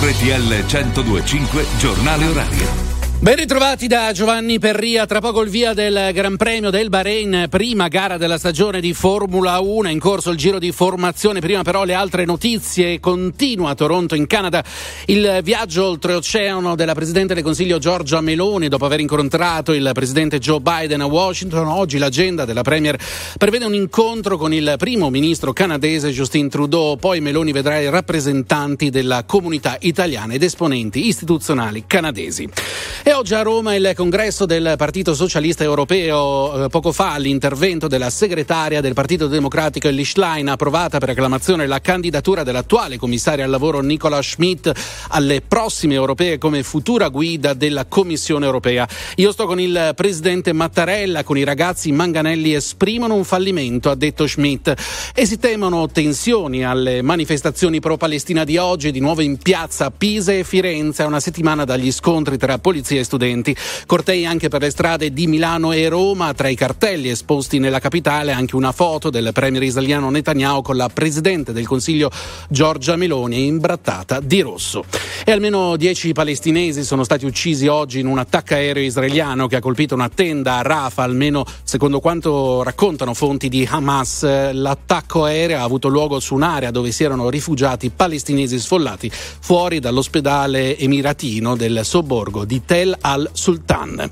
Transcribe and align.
RTL 0.00 0.64
1025 0.66 1.66
Giornale 1.78 2.26
Orario. 2.28 2.83
Ben 3.24 3.36
ritrovati 3.36 3.86
da 3.86 4.12
Giovanni 4.12 4.58
Perria, 4.58 5.06
tra 5.06 5.22
poco 5.22 5.40
il 5.40 5.48
via 5.48 5.72
del 5.72 6.10
Gran 6.12 6.36
Premio 6.36 6.68
del 6.68 6.90
Bahrain, 6.90 7.46
prima 7.48 7.88
gara 7.88 8.18
della 8.18 8.36
stagione 8.36 8.82
di 8.82 8.92
Formula 8.92 9.60
1, 9.60 9.88
in 9.88 9.98
corso 9.98 10.28
il 10.28 10.36
giro 10.36 10.58
di 10.58 10.70
formazione, 10.72 11.40
prima 11.40 11.62
però 11.62 11.84
le 11.84 11.94
altre 11.94 12.26
notizie, 12.26 13.00
continua 13.00 13.70
a 13.70 13.74
Toronto 13.74 14.14
in 14.14 14.26
Canada 14.26 14.62
il 15.06 15.40
viaggio 15.42 15.86
oltreoceano 15.86 16.74
della 16.74 16.92
Presidente 16.92 17.32
del 17.32 17.42
Consiglio 17.42 17.78
Giorgia 17.78 18.20
Meloni. 18.20 18.68
Dopo 18.68 18.84
aver 18.84 19.00
incontrato 19.00 19.72
il 19.72 19.90
Presidente 19.94 20.38
Joe 20.38 20.60
Biden 20.60 21.00
a 21.00 21.06
Washington, 21.06 21.66
oggi 21.68 21.96
l'agenda 21.96 22.44
della 22.44 22.60
Premier 22.60 22.98
prevede 23.38 23.64
un 23.64 23.74
incontro 23.74 24.36
con 24.36 24.52
il 24.52 24.74
primo 24.76 25.08
ministro 25.08 25.54
canadese 25.54 26.10
Justin 26.10 26.50
Trudeau, 26.50 26.98
poi 26.98 27.22
Meloni 27.22 27.52
vedrà 27.52 27.78
i 27.78 27.88
rappresentanti 27.88 28.90
della 28.90 29.24
comunità 29.24 29.78
italiana 29.80 30.34
ed 30.34 30.42
esponenti 30.42 31.06
istituzionali 31.06 31.84
canadesi. 31.86 32.46
E 33.02 33.12
oggi 33.14 33.34
a 33.34 33.42
Roma 33.42 33.76
il 33.76 33.92
congresso 33.94 34.44
del 34.44 34.74
Partito 34.76 35.14
Socialista 35.14 35.62
Europeo. 35.62 36.64
Eh, 36.64 36.68
poco 36.68 36.90
fa 36.90 37.16
l'intervento 37.16 37.86
della 37.86 38.10
segretaria 38.10 38.80
del 38.80 38.92
Partito 38.92 39.28
Democratico 39.28 39.86
Ellie 39.86 40.04
Schlein 40.04 40.48
approvata 40.48 40.98
per 40.98 41.10
acclamazione 41.10 41.66
la 41.66 41.80
candidatura 41.80 42.42
dell'attuale 42.42 42.96
commissario 42.96 43.44
al 43.44 43.50
lavoro 43.50 43.80
Nicola 43.82 44.20
Schmidt 44.20 44.72
alle 45.10 45.42
prossime 45.42 45.94
europee 45.94 46.38
come 46.38 46.62
futura 46.62 47.08
guida 47.08 47.52
della 47.52 47.84
Commissione 47.84 48.46
europea. 48.46 48.88
Io 49.16 49.30
sto 49.30 49.46
con 49.46 49.60
il 49.60 49.92
presidente 49.94 50.52
Mattarella, 50.52 51.22
con 51.22 51.38
i 51.38 51.44
ragazzi 51.44 51.92
Manganelli 51.92 52.54
esprimono 52.54 53.14
un 53.14 53.24
fallimento, 53.24 53.90
ha 53.90 53.94
detto 53.94 54.26
Schmidt, 54.26 54.74
e 55.14 55.26
si 55.26 55.38
temono 55.38 55.86
tensioni 55.88 56.64
alle 56.64 57.00
manifestazioni 57.02 57.78
pro-Palestina 57.78 58.42
di 58.44 58.56
oggi, 58.56 58.90
di 58.90 59.00
nuovo 59.00 59.20
in 59.20 59.36
piazza 59.36 59.90
Pisa 59.90 60.32
e 60.32 60.42
Firenze, 60.42 61.04
una 61.04 61.20
settimana 61.20 61.64
dagli 61.64 61.92
scontri 61.92 62.36
tra 62.38 62.58
polizia 62.58 62.93
e 62.98 63.04
studenti. 63.04 63.56
Cortei 63.86 64.26
anche 64.26 64.48
per 64.48 64.62
le 64.62 64.70
strade 64.70 65.12
di 65.12 65.26
Milano 65.26 65.72
e 65.72 65.88
Roma, 65.88 66.32
tra 66.34 66.48
i 66.48 66.54
cartelli 66.54 67.08
esposti 67.08 67.58
nella 67.58 67.78
capitale 67.78 68.32
anche 68.32 68.56
una 68.56 68.72
foto 68.72 69.10
del 69.10 69.30
premier 69.32 69.62
israeliano 69.62 70.10
Netanyahu 70.10 70.62
con 70.62 70.76
la 70.76 70.88
presidente 70.88 71.52
del 71.52 71.66
Consiglio 71.66 72.10
Giorgia 72.48 72.96
Meloni 72.96 73.46
imbrattata 73.46 74.20
di 74.20 74.40
rosso. 74.40 74.84
E 75.24 75.32
almeno 75.32 75.76
dieci 75.76 76.12
palestinesi 76.12 76.84
sono 76.84 77.04
stati 77.04 77.24
uccisi 77.24 77.66
oggi 77.66 78.00
in 78.00 78.06
un 78.06 78.18
attacco 78.18 78.54
aereo 78.54 78.82
israeliano 78.82 79.46
che 79.46 79.56
ha 79.56 79.60
colpito 79.60 79.94
una 79.94 80.08
tenda 80.08 80.58
a 80.58 80.62
Rafah, 80.62 81.02
almeno 81.02 81.44
secondo 81.62 82.00
quanto 82.00 82.62
raccontano 82.62 83.14
fonti 83.14 83.48
di 83.48 83.66
Hamas. 83.68 84.52
L'attacco 84.52 85.24
aereo 85.24 85.58
ha 85.58 85.62
avuto 85.62 85.88
luogo 85.88 86.20
su 86.20 86.34
un'area 86.34 86.70
dove 86.70 86.92
si 86.92 87.04
erano 87.04 87.30
rifugiati 87.30 87.90
palestinesi 87.90 88.58
sfollati 88.58 89.10
fuori 89.10 89.80
dall'ospedale 89.80 90.76
emiratino 90.78 91.56
del 91.56 91.80
sobborgo 91.84 92.44
di 92.44 92.62
Tel 92.64 92.83
Abdel 92.84 92.96
al-Sultan. 93.00 94.10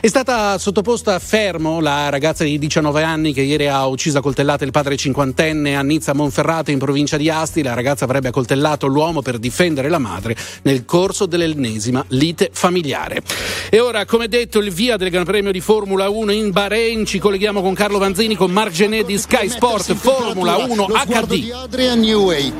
È 0.00 0.06
stata 0.06 0.56
sottoposta 0.58 1.14
a 1.14 1.18
fermo 1.18 1.80
la 1.80 2.08
ragazza 2.08 2.44
di 2.44 2.58
19 2.58 3.02
anni 3.02 3.32
che 3.32 3.42
ieri 3.42 3.66
ha 3.68 3.86
ucciso 3.86 4.18
a 4.18 4.22
coltellate 4.22 4.64
il 4.64 4.70
padre 4.70 4.96
cinquantenne 4.96 5.76
a 5.76 5.82
Nizza 5.82 6.14
Monferrato 6.14 6.70
in 6.70 6.78
provincia 6.78 7.16
di 7.16 7.28
Asti. 7.28 7.62
La 7.62 7.74
ragazza 7.74 8.04
avrebbe 8.04 8.28
accoltellato 8.28 8.86
l'uomo 8.86 9.22
per 9.22 9.38
difendere 9.38 9.88
la 9.88 9.98
madre 9.98 10.36
nel 10.62 10.84
corso 10.84 11.26
dell'ennesima 11.26 12.04
lite 12.08 12.50
familiare. 12.52 13.22
E 13.70 13.80
ora, 13.80 14.04
come 14.04 14.28
detto, 14.28 14.58
il 14.58 14.70
via 14.70 14.96
del 14.96 15.10
Gran 15.10 15.24
Premio 15.24 15.52
di 15.52 15.60
Formula 15.60 16.08
1 16.08 16.32
in 16.32 16.50
Bahrain. 16.50 17.04
Ci 17.04 17.18
colleghiamo 17.18 17.60
con 17.60 17.74
Carlo 17.74 17.98
Vanzini 17.98 18.34
con 18.36 18.50
Margenet 18.50 19.04
di 19.04 19.18
Sky 19.18 19.48
Sport 19.48 19.94
Formula 19.94 20.56
1 20.56 20.86
HD. 20.86 21.50
Adrian 21.52 22.00
Newey, 22.00 22.52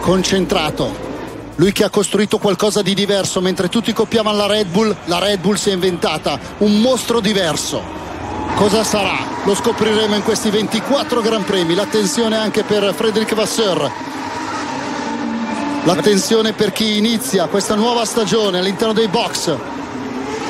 concentrato, 0.00 1.11
lui 1.56 1.72
che 1.72 1.84
ha 1.84 1.90
costruito 1.90 2.38
qualcosa 2.38 2.82
di 2.82 2.94
diverso, 2.94 3.40
mentre 3.40 3.68
tutti 3.68 3.92
copiavano 3.92 4.36
la 4.36 4.46
Red 4.46 4.68
Bull, 4.68 4.96
la 5.04 5.18
Red 5.18 5.40
Bull 5.40 5.54
si 5.54 5.70
è 5.70 5.72
inventata 5.74 6.38
un 6.58 6.80
mostro 6.80 7.20
diverso. 7.20 7.82
Cosa 8.54 8.84
sarà? 8.84 9.18
Lo 9.44 9.54
scopriremo 9.54 10.14
in 10.14 10.22
questi 10.22 10.50
24 10.50 11.20
Gran 11.20 11.44
Premi. 11.44 11.74
L'attenzione 11.74 12.36
anche 12.36 12.62
per 12.62 12.94
Frederic 12.94 13.34
Vasseur. 13.34 13.90
L'attenzione 15.84 16.52
per 16.52 16.72
chi 16.72 16.96
inizia 16.96 17.46
questa 17.46 17.74
nuova 17.74 18.04
stagione 18.04 18.58
all'interno 18.58 18.92
dei 18.92 19.08
box 19.08 19.56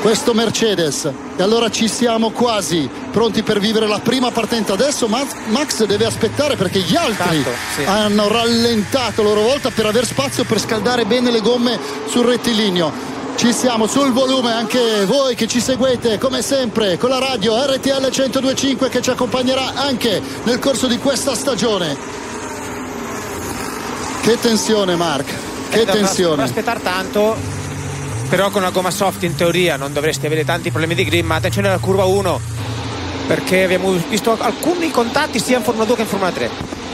questo 0.02 0.34
Mercedes. 0.34 1.08
E 1.36 1.42
allora 1.42 1.70
ci 1.70 1.86
siamo 1.88 2.30
quasi 2.30 2.90
pronti 3.12 3.44
per 3.44 3.60
vivere 3.60 3.86
la 3.86 4.00
prima 4.00 4.32
partenza. 4.32 4.72
Adesso 4.72 5.06
Max 5.06 5.84
deve 5.84 6.04
aspettare 6.04 6.56
perché 6.56 6.80
gli 6.80 6.96
altri 6.96 7.42
Tanto, 7.42 7.50
sì. 7.76 7.84
hanno 7.84 8.26
rallentato 8.26 9.20
a 9.20 9.24
loro 9.24 9.42
volta 9.42 9.70
per 9.70 9.86
aver 9.86 10.04
spazio 10.04 10.44
per 10.44 10.58
scaldare 10.58 11.04
bene 11.04 11.30
le 11.30 11.40
gomme 11.40 11.78
sul 12.06 12.26
rettilineo. 12.26 13.10
Ci 13.36 13.52
siamo 13.52 13.86
sul 13.86 14.12
volume 14.12 14.52
anche 14.52 15.06
voi 15.06 15.36
che 15.36 15.46
ci 15.46 15.60
seguete 15.60 16.18
come 16.18 16.42
sempre 16.42 16.98
con 16.98 17.08
la 17.08 17.18
radio 17.18 17.54
RTL 17.64 18.08
1025 18.10 18.88
che 18.88 19.00
ci 19.00 19.10
accompagnerà 19.10 19.74
anche 19.74 20.20
nel 20.42 20.58
corso 20.58 20.88
di 20.88 20.98
questa 20.98 21.36
stagione. 21.36 21.96
Che 24.20 24.38
tensione 24.38 24.96
Mark. 24.96 25.32
Che 25.70 25.80
eh, 25.80 25.86
tensione. 25.86 26.36
non 26.36 26.44
aspettare 26.44 26.82
tanto 26.82 27.61
però 28.32 28.48
con 28.48 28.62
la 28.62 28.70
gomma 28.70 28.90
soft 28.90 29.24
in 29.24 29.34
teoria 29.34 29.76
non 29.76 29.92
dovresti 29.92 30.24
avere 30.24 30.42
tanti 30.42 30.70
problemi 30.70 30.94
di 30.94 31.04
grip 31.04 31.22
ma 31.22 31.34
attenzione 31.34 31.68
alla 31.68 31.76
curva 31.76 32.04
1 32.04 32.40
perché 33.26 33.64
abbiamo 33.64 33.92
visto 34.08 34.34
alcuni 34.40 34.90
contatti 34.90 35.38
sia 35.38 35.58
in 35.58 35.62
Formula 35.62 35.84
2 35.84 35.96
che 35.96 36.00
in 36.00 36.08
Formula 36.08 36.30
3 36.30 36.50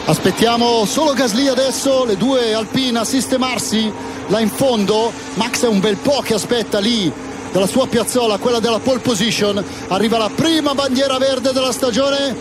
aspettiamo 0.06 0.84
solo 0.84 1.12
Gasly 1.12 1.46
adesso 1.46 2.04
le 2.04 2.16
due 2.16 2.54
Alpine 2.54 2.98
a 2.98 3.04
sistemarsi 3.04 3.92
là 4.26 4.40
in 4.40 4.50
fondo. 4.50 5.12
Max 5.34 5.62
è 5.62 5.68
un 5.68 5.78
bel 5.78 5.96
po' 5.98 6.22
che 6.24 6.34
aspetta 6.34 6.80
lì 6.80 7.12
dalla 7.52 7.68
sua 7.68 7.86
piazzola 7.86 8.38
quella 8.38 8.58
della 8.58 8.80
pole 8.80 8.98
position. 8.98 9.64
Arriva 9.88 10.18
la 10.18 10.30
prima 10.34 10.74
bandiera 10.74 11.18
verde 11.18 11.52
della 11.52 11.70
stagione. 11.70 12.34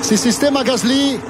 Si 0.00 0.16
sistema 0.16 0.62
Gasly 0.62 1.20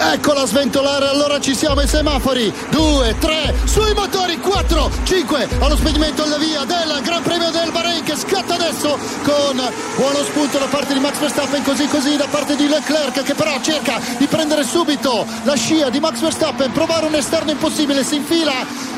eccola 0.00 0.46
sventolare 0.46 1.08
allora 1.08 1.38
ci 1.40 1.54
siamo 1.54 1.80
ai 1.80 1.88
semafori. 1.88 2.52
2, 2.70 3.16
3, 3.18 3.54
sui 3.64 3.92
motori 3.92 4.38
4, 4.38 4.90
5 5.04 5.48
allo 5.60 5.76
spegnimento 5.76 6.22
alla 6.22 6.38
via 6.38 6.64
del 6.64 7.00
Gran 7.02 7.22
Premio 7.22 7.50
del 7.50 7.70
Bahrain 7.70 8.02
che 8.02 8.16
scatta 8.16 8.54
adesso 8.54 8.98
con 9.22 9.62
buono 9.96 10.24
spunto 10.24 10.58
da 10.58 10.66
parte 10.66 10.94
di 10.94 11.00
Max 11.00 11.18
Verstappen 11.18 11.62
così 11.62 11.86
così 11.86 12.16
da 12.16 12.26
parte 12.30 12.56
di 12.56 12.68
Leclerc 12.68 13.22
che 13.22 13.34
però 13.34 13.60
cerca 13.60 14.00
di 14.18 14.26
prendere 14.26 14.64
subito 14.64 15.26
la 15.42 15.54
scia 15.54 15.90
di 15.90 16.00
Max 16.00 16.20
Verstappen 16.20 16.72
provare 16.72 17.06
un 17.06 17.14
esterno 17.14 17.50
impossibile 17.50 18.02
si 18.02 18.16
infila. 18.16 18.88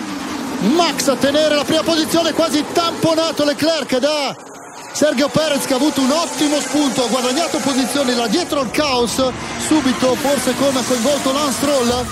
Max 0.77 1.09
a 1.09 1.17
tenere 1.17 1.57
la 1.57 1.65
prima 1.65 1.83
posizione 1.83 2.33
quasi 2.33 2.65
tamponato 2.73 3.45
Leclerc 3.45 3.99
da 3.99 4.52
Sergio 4.93 5.29
Perez 5.29 5.65
che 5.65 5.73
ha 5.73 5.77
avuto 5.77 6.01
un 6.01 6.11
ottimo 6.11 6.61
spunto, 6.61 7.05
ha 7.05 7.09
guadagnato 7.09 7.59
posizioni 7.59 8.15
là 8.15 8.27
dietro 8.27 8.61
al 8.61 8.71
caos, 8.71 9.23
subito 9.67 10.15
forse 10.17 10.55
con 10.57 10.73
coinvolto 10.87 11.33
Lance 11.33 11.53
Stroll. 11.53 12.07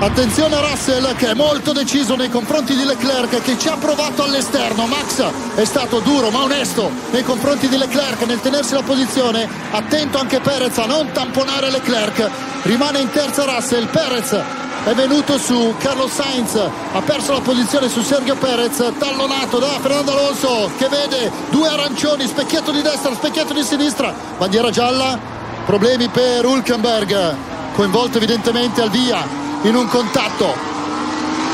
Attenzione 0.00 0.54
a 0.54 0.60
Russell 0.60 1.16
che 1.16 1.30
è 1.30 1.34
molto 1.34 1.72
deciso 1.72 2.14
nei 2.14 2.28
confronti 2.28 2.76
di 2.76 2.84
Leclerc 2.84 3.42
che 3.42 3.58
ci 3.58 3.68
ha 3.68 3.76
provato 3.76 4.22
all'esterno. 4.22 4.86
Max 4.86 5.24
è 5.54 5.64
stato 5.64 5.98
duro 6.00 6.30
ma 6.30 6.42
onesto 6.42 6.90
nei 7.10 7.22
confronti 7.22 7.68
di 7.68 7.76
Leclerc 7.76 8.22
nel 8.22 8.40
tenersi 8.40 8.74
la 8.74 8.82
posizione. 8.82 9.48
Attento 9.70 10.18
anche 10.18 10.40
Perez 10.40 10.78
a 10.78 10.86
non 10.86 11.10
tamponare 11.12 11.70
Leclerc. 11.70 12.30
Rimane 12.62 13.00
in 13.00 13.10
terza 13.10 13.44
Russell. 13.44 13.86
Perez 13.86 14.40
è 14.88 14.94
venuto 14.94 15.36
su 15.36 15.74
Carlos 15.78 16.10
Sainz 16.10 16.54
ha 16.54 17.00
perso 17.02 17.32
la 17.32 17.40
posizione 17.40 17.90
su 17.90 18.00
Sergio 18.02 18.34
Perez 18.36 18.82
tallonato 18.98 19.58
da 19.58 19.78
Fernando 19.82 20.12
Alonso 20.12 20.70
che 20.78 20.88
vede 20.88 21.30
due 21.50 21.68
arancioni 21.68 22.26
specchietto 22.26 22.70
di 22.70 22.80
destra 22.80 23.12
specchietto 23.12 23.52
di 23.52 23.62
sinistra. 23.62 24.14
Bandiera 24.38 24.70
gialla 24.70 25.18
problemi 25.66 26.08
per 26.08 26.46
Hulkenberg 26.46 27.34
coinvolto 27.74 28.16
evidentemente 28.16 28.80
al 28.80 28.88
via 28.88 29.26
in 29.62 29.74
un 29.74 29.86
contatto 29.88 30.76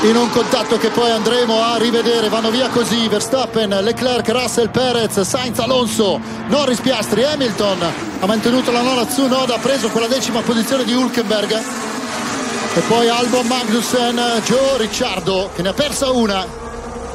in 0.03 0.17
un 0.17 0.31
contatto 0.31 0.76
che 0.76 0.91
poi 0.91 1.11
andremo 1.11 1.61
a 1.61 1.76
rivedere. 1.76 2.29
Vanno 2.29 2.50
via 2.50 2.69
così 2.69 3.08
Verstappen, 3.08 3.70
Leclerc, 3.70 4.29
Russell, 4.29 4.69
Perez 4.69 5.19
Sainz, 5.23 5.58
Alonso, 5.58 6.20
Norris, 6.49 6.79
Piastri 6.81 7.25
Hamilton. 7.25 7.79
Ha 8.20 8.26
mantenuto 8.26 8.70
la 8.70 8.82
nona 8.82 9.06
Tsunoda 9.06 9.55
ha 9.55 9.58
preso 9.58 9.88
quella 9.88 10.06
decima 10.06 10.41
posizione 10.43 10.85
di 10.85 10.94
Hulkenberg 10.94 11.93
e 12.76 12.81
poi 12.88 13.09
Albon 13.09 13.47
Magnussen, 13.47 14.21
Joe 14.44 14.79
Ricciardo 14.79 15.50
che 15.55 15.62
ne 15.62 15.69
ha 15.69 15.73
persa 15.73 16.11
una. 16.11 16.44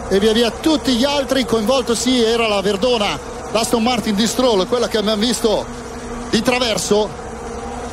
E 0.08 0.18
via 0.20 0.32
via 0.32 0.52
tutti 0.52 0.94
gli 0.94 1.04
altri 1.04 1.46
coinvolto 1.46 1.94
sì 1.94 2.24
era 2.24 2.48
la 2.48 2.62
Verdona 2.62 3.20
l'Aston 3.52 3.84
Martin 3.84 4.16
di 4.16 4.26
Stroll 4.26 4.68
quella 4.68 4.88
che 4.88 4.98
abbiamo 4.98 5.22
visto 5.22 5.66
di 6.30 6.42
traverso. 6.42 7.28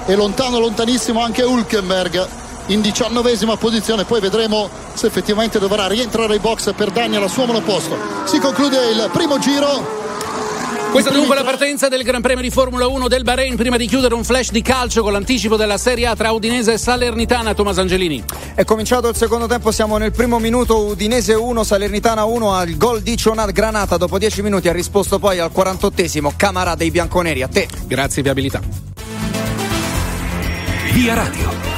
E 0.06 0.14
lontano 0.14 0.60
lontanissimo 0.60 1.20
anche 1.20 1.42
Hulkenberg 1.42 2.28
in 2.66 2.80
diciannovesima 2.80 3.56
posizione. 3.56 4.04
Poi 4.04 4.20
vedremo 4.20 4.70
se 4.94 5.08
effettivamente 5.08 5.58
dovrà 5.58 5.88
rientrare 5.88 6.34
ai 6.34 6.38
box 6.38 6.72
per 6.72 6.92
danni 6.92 7.16
al 7.16 7.28
suo 7.28 7.46
monoposto. 7.46 7.96
Si 8.24 8.38
conclude 8.38 8.90
il 8.90 9.10
primo 9.12 9.38
giro 9.40 10.05
Questa 10.96 11.12
dunque 11.12 11.34
la 11.34 11.44
partenza 11.44 11.88
del 11.88 12.02
Gran 12.02 12.22
Premio 12.22 12.42
di 12.42 12.48
Formula 12.48 12.86
1 12.86 13.06
del 13.06 13.22
Bahrain. 13.22 13.54
Prima 13.54 13.76
di 13.76 13.86
chiudere 13.86 14.14
un 14.14 14.24
flash 14.24 14.50
di 14.50 14.62
calcio 14.62 15.02
con 15.02 15.12
l'anticipo 15.12 15.56
della 15.56 15.76
Serie 15.76 16.06
A 16.06 16.16
tra 16.16 16.30
Udinese 16.30 16.72
e 16.72 16.78
Salernitana. 16.78 17.52
Tomas 17.52 17.76
Angelini. 17.76 18.24
È 18.54 18.64
cominciato 18.64 19.10
il 19.10 19.14
secondo 19.14 19.46
tempo, 19.46 19.70
siamo 19.72 19.98
nel 19.98 20.12
primo 20.12 20.38
minuto. 20.38 20.86
Udinese 20.86 21.34
1, 21.34 21.64
Salernitana 21.64 22.24
1 22.24 22.54
al 22.54 22.78
gol 22.78 23.02
di 23.02 23.14
Cionat 23.14 23.52
Granata. 23.52 23.98
Dopo 23.98 24.16
10 24.16 24.40
minuti 24.40 24.70
ha 24.70 24.72
risposto 24.72 25.18
poi 25.18 25.38
al 25.38 25.50
48esimo 25.54 26.30
Camara 26.34 26.74
dei 26.74 26.90
bianconeri. 26.90 27.42
A 27.42 27.48
te. 27.48 27.68
Grazie, 27.86 28.22
viabilità. 28.22 28.62
Via 30.94 31.12
Radio. 31.12 31.75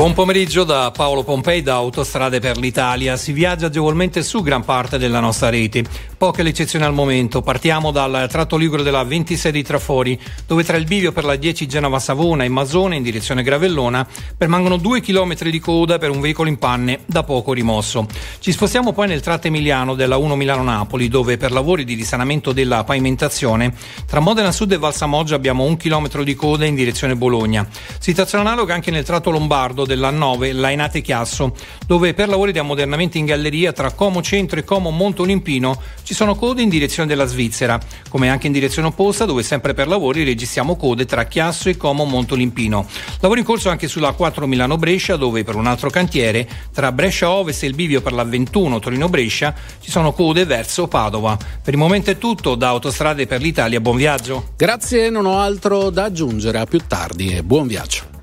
Buon 0.00 0.14
pomeriggio 0.14 0.64
da 0.64 0.90
Paolo 0.92 1.24
Pompei 1.24 1.60
da 1.60 1.74
Autostrade 1.74 2.40
per 2.40 2.56
l'Italia. 2.56 3.18
Si 3.18 3.32
viaggia 3.32 3.66
agevolmente 3.66 4.22
su 4.22 4.40
gran 4.40 4.64
parte 4.64 4.96
della 4.96 5.20
nostra 5.20 5.50
rete. 5.50 5.84
Poche 6.16 6.42
le 6.42 6.48
eccezioni 6.48 6.86
al 6.86 6.94
momento. 6.94 7.42
Partiamo 7.42 7.90
dal 7.90 8.26
tratto 8.30 8.56
ligure 8.56 8.82
della 8.82 9.04
26 9.04 9.52
di 9.52 9.62
Trafori, 9.62 10.18
dove 10.46 10.64
tra 10.64 10.78
il 10.78 10.86
bivio 10.86 11.12
per 11.12 11.24
la 11.24 11.36
10 11.36 11.68
Genova-Savona 11.68 12.44
e 12.44 12.48
Masone 12.48 12.96
in 12.96 13.02
direzione 13.02 13.42
Gravellona 13.42 14.06
permangono 14.38 14.78
due 14.78 15.02
chilometri 15.02 15.50
di 15.50 15.58
coda 15.58 15.98
per 15.98 16.08
un 16.08 16.22
veicolo 16.22 16.48
in 16.48 16.56
panne 16.56 17.00
da 17.04 17.22
poco 17.22 17.52
rimosso. 17.52 18.06
Ci 18.38 18.52
spostiamo 18.52 18.94
poi 18.94 19.06
nel 19.06 19.20
tratto 19.20 19.48
emiliano 19.48 19.94
della 19.94 20.16
1 20.16 20.34
Milano-Napoli, 20.34 21.08
dove 21.08 21.36
per 21.36 21.52
lavori 21.52 21.84
di 21.84 21.92
risanamento 21.92 22.52
della 22.52 22.84
pavimentazione 22.84 23.74
tra 24.06 24.20
Modena 24.20 24.50
Sud 24.50 24.72
e 24.72 24.78
Valsamoggia 24.78 25.34
abbiamo 25.34 25.64
un 25.64 25.76
chilometro 25.76 26.24
di 26.24 26.34
coda 26.34 26.64
in 26.64 26.74
direzione 26.74 27.16
Bologna. 27.16 27.68
Situazione 27.98 28.44
analoga 28.44 28.72
anche 28.72 28.90
nel 28.90 29.04
tratto 29.04 29.30
lombardo 29.30 29.88
della 29.90 30.10
9 30.10 30.52
Lainate 30.52 31.00
Chiasso, 31.00 31.52
dove 31.84 32.14
per 32.14 32.28
lavori 32.28 32.52
di 32.52 32.60
ammodernamento 32.60 33.18
in 33.18 33.24
galleria 33.24 33.72
tra 33.72 33.90
Como 33.90 34.22
Centro 34.22 34.60
e 34.60 34.64
Como 34.64 34.90
Monte 34.90 35.22
Olimpino 35.22 35.80
ci 36.04 36.14
sono 36.14 36.36
code 36.36 36.62
in 36.62 36.68
direzione 36.68 37.08
della 37.08 37.24
Svizzera, 37.24 37.80
come 38.08 38.30
anche 38.30 38.46
in 38.46 38.52
direzione 38.52 38.88
opposta 38.88 39.24
dove 39.24 39.42
sempre 39.42 39.74
per 39.74 39.88
lavori 39.88 40.22
registriamo 40.22 40.76
code 40.76 41.06
tra 41.06 41.24
Chiasso 41.24 41.68
e 41.68 41.76
Como 41.76 42.04
Monte 42.04 42.34
Olimpino. 42.34 42.86
Lavori 43.18 43.40
in 43.40 43.46
corso 43.46 43.68
anche 43.68 43.88
sulla 43.88 44.12
4 44.12 44.46
Milano 44.46 44.76
Brescia 44.76 45.16
dove 45.16 45.42
per 45.42 45.56
un 45.56 45.66
altro 45.66 45.90
cantiere 45.90 46.48
tra 46.72 46.92
Brescia 46.92 47.30
Ovest 47.30 47.64
e 47.64 47.66
il 47.66 47.74
bivio 47.74 48.00
per 48.00 48.12
la 48.12 48.22
21 48.22 48.78
Torino 48.78 49.08
Brescia 49.08 49.52
ci 49.80 49.90
sono 49.90 50.12
code 50.12 50.44
verso 50.44 50.86
Padova. 50.86 51.36
Per 51.36 51.74
il 51.74 51.80
momento 51.80 52.10
è 52.10 52.18
tutto 52.18 52.54
da 52.54 52.68
Autostrade 52.68 53.26
per 53.26 53.40
l'Italia, 53.40 53.80
buon 53.80 53.96
viaggio. 53.96 54.50
Grazie, 54.56 55.10
non 55.10 55.26
ho 55.26 55.40
altro 55.40 55.90
da 55.90 56.04
aggiungere, 56.04 56.58
a 56.58 56.66
più 56.66 56.80
tardi 56.86 57.34
e 57.34 57.42
buon 57.42 57.66
viaggio. 57.66 58.19